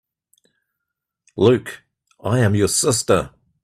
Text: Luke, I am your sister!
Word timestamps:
Luke, 1.35 1.83
I 2.23 2.39
am 2.39 2.55
your 2.55 2.69
sister! 2.69 3.35